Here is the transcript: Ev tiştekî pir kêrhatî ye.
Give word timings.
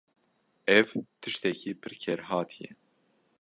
Ev 0.77 0.87
tiştekî 1.21 1.71
pir 1.81 1.93
kêrhatî 2.03 2.59
ye. 2.63 2.71